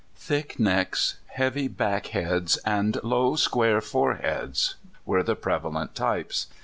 Thick 0.15 0.59
necks, 0.59 1.17
heavy 1.27 1.67
back 1.67 2.07
heads, 2.07 2.57
and 2.65 2.97
low, 3.03 3.35
square 3.35 3.81
foreheads, 3.81 4.73
were 5.05 5.21
the 5.21 5.35
prevalent 5.35 5.93
types. 5.93 6.47